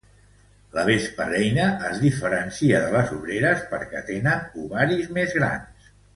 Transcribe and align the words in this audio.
La 0.77 0.85
vespa 0.85 1.27
reina 1.33 1.67
es 1.89 1.99
diferencia 2.05 2.79
de 2.87 2.95
les 2.95 3.13
obreres 3.19 3.61
perquè 3.75 4.03
tenen 4.09 4.49
ovaris 4.65 5.09
més 5.21 5.39
grans. 5.41 5.95